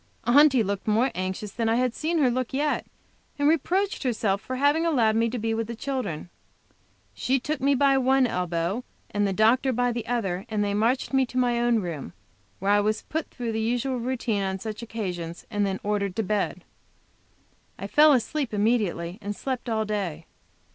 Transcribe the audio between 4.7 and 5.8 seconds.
allowed me to be with the